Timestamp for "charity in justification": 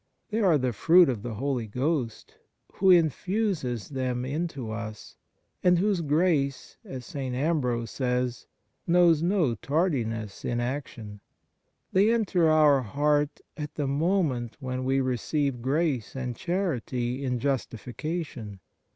16.35-18.59